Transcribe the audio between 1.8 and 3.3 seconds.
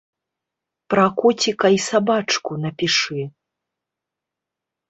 сабачку напішы.